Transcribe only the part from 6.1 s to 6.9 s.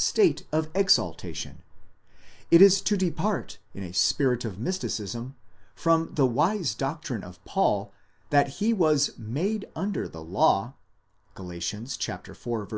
the wise